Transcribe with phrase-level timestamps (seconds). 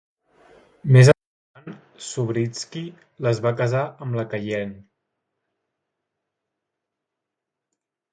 [0.93, 2.81] Més endavant, Subritzky
[3.25, 4.81] les va casar amb la Kaylene.